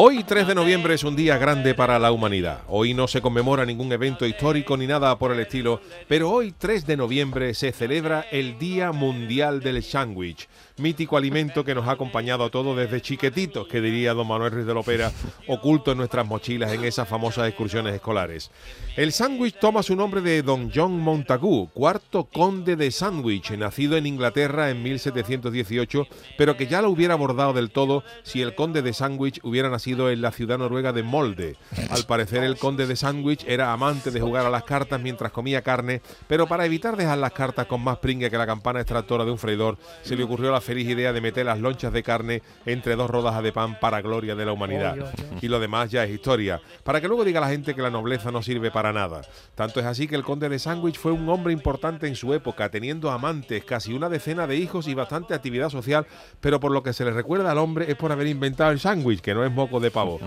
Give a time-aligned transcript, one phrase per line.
[0.00, 2.60] Hoy 3 de noviembre es un día grande para la humanidad.
[2.68, 6.86] Hoy no se conmemora ningún evento histórico ni nada por el estilo, pero hoy 3
[6.86, 12.44] de noviembre se celebra el Día Mundial del Sándwich, mítico alimento que nos ha acompañado
[12.44, 15.10] a todos desde chiquetitos, que diría don Manuel Ruiz de la Opera,
[15.48, 18.52] oculto en nuestras mochilas en esas famosas excursiones escolares.
[18.94, 24.06] El sándwich toma su nombre de don John Montagu, cuarto conde de Sandwich, nacido en
[24.06, 28.92] Inglaterra en 1718, pero que ya lo hubiera abordado del todo si el conde de
[28.92, 31.56] Sandwich hubiera nacido en la ciudad noruega de Molde.
[31.90, 35.62] Al parecer el conde de Sandwich era amante de jugar a las cartas mientras comía
[35.62, 39.30] carne, pero para evitar dejar las cartas con más pringue que la campana extractora de
[39.30, 42.96] un freidor, se le ocurrió la feliz idea de meter las lonchas de carne entre
[42.96, 44.96] dos rodajas de pan para gloria de la humanidad.
[45.40, 48.30] Y lo demás ya es historia, para que luego diga la gente que la nobleza
[48.30, 49.22] no sirve para nada.
[49.54, 52.68] Tanto es así que el conde de Sandwich fue un hombre importante en su época,
[52.68, 56.06] teniendo amantes, casi una decena de hijos y bastante actividad social,
[56.40, 59.20] pero por lo que se le recuerda al hombre es por haber inventado el sándwich,
[59.20, 60.18] que no es moco de pavo.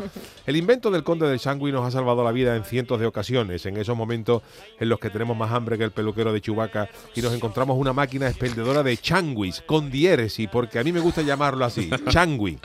[0.46, 3.66] El invento del conde de sándwich nos ha salvado la vida en cientos de ocasiones,
[3.66, 4.44] en esos momentos
[4.80, 7.94] en los que tenemos más hambre que el peluquero de Chubaca y nos encontramos una
[7.94, 12.60] máquina expendedora de changuis con diéresis porque a mí me gusta llamarlo así, changui.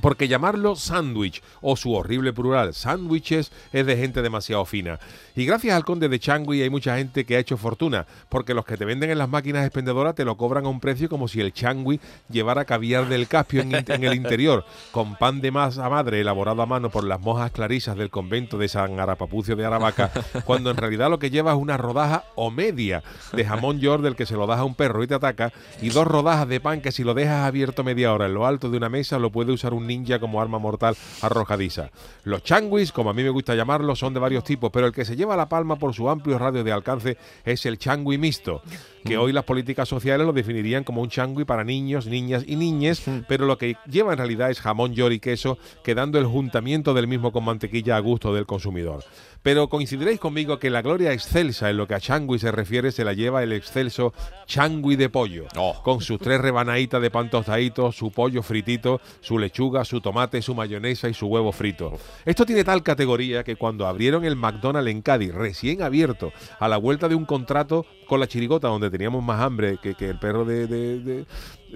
[0.00, 4.98] Porque llamarlo sándwich o su horrible plural, sándwiches, es de gente demasiado fina.
[5.36, 8.64] Y gracias al conde de Changui hay mucha gente que ha hecho fortuna, porque los
[8.64, 11.40] que te venden en las máquinas expendedoras te lo cobran a un precio como si
[11.40, 16.62] el Changui llevara caviar del Caspio en, el interior, con pan de masa madre elaborado
[16.62, 20.10] a mano por las monjas clarisas del convento de San Arapapucio de Aravaca,
[20.44, 24.16] cuando en realidad lo que lleva es una rodaja o media de jamón york del
[24.16, 26.80] que se lo das a un perro y te ataca, y dos rodajas de pan
[26.80, 29.52] que si lo dejas abierto media hora en lo alto de una mesa lo puede
[29.52, 31.90] usar un ninja como arma mortal arrojadiza.
[32.24, 35.04] Los changuis, como a mí me gusta llamarlos, son de varios tipos, pero el que
[35.04, 38.62] se lleva la palma por su amplio radio de alcance es el changui mixto,
[39.04, 43.02] que hoy las políticas sociales lo definirían como un changui para niños, niñas y niñes,
[43.28, 47.08] pero lo que lleva en realidad es jamón york y queso, quedando el juntamiento del
[47.08, 49.04] mismo con mantequilla a gusto del consumidor.
[49.42, 53.04] Pero coincidiréis conmigo que la gloria excelsa en lo que a changui se refiere se
[53.04, 54.14] la lleva el excelso
[54.46, 55.46] changui de pollo,
[55.82, 60.54] con sus tres rebanaditas de pan tostadito, su pollo fritito, su lechuga, su tomate, su
[60.54, 61.92] mayonesa y su huevo frito.
[62.24, 66.76] Esto tiene tal categoría que cuando abrieron el McDonald's en Cádiz, recién abierto, a la
[66.76, 70.44] vuelta de un contrato con la chirigota, donde teníamos más hambre que, que el perro
[70.44, 71.26] de, de- de-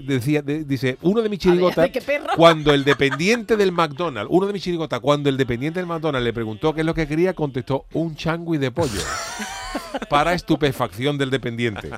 [0.02, 1.90] decía, de- dice, uno de mis chirigotas,
[2.36, 6.32] cuando el dependiente del McDonald's, uno de mis chirigotas, cuando el dependiente del McDonald's le
[6.32, 9.00] preguntó qué es lo que quería, contestó un changui de pollo.
[10.10, 11.90] para estupefacción del dependiente.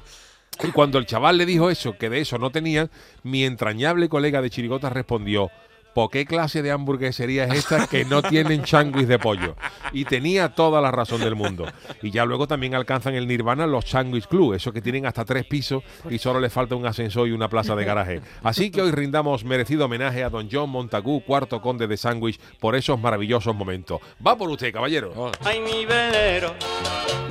[0.65, 2.91] Y cuando el chaval le dijo eso, que de eso no tenían,
[3.23, 5.51] mi entrañable colega de chirigotas respondió,
[5.95, 9.57] ¿por qué clase de hamburguesería es esta que no tienen changuis de pollo?
[9.93, 11.67] Y tenía toda la razón del mundo.
[12.03, 15.45] Y ya luego también alcanzan el nirvana los changuis club, esos que tienen hasta tres
[15.47, 18.21] pisos y solo les falta un ascensor y una plaza de garaje.
[18.43, 22.77] Así que hoy rindamos merecido homenaje a don John Montagu, cuarto conde de sándwich, por
[22.77, 24.01] esos maravillosos momentos.
[24.25, 25.33] Va por usted, caballero.
[25.45, 26.55] Ay, mi velero,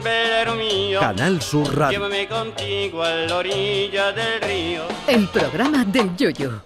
[0.03, 0.99] velero mío.
[0.99, 1.99] Canal Sur Radio.
[1.99, 4.83] Llévame contigo a la orilla del río.
[5.07, 6.61] El programa del Yoyo.